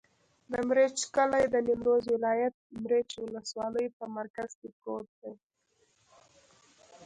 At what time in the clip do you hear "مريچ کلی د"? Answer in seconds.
0.67-1.55